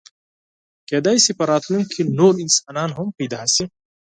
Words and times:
کېدی 0.89 1.17
شي 1.23 1.31
په 1.39 1.43
راتلونکي 1.51 1.89
کې 1.95 2.03
نور 2.17 2.33
انسانان 2.43 2.89
هم 2.97 3.07
پیدا 3.17 3.41
شي. 3.53 3.65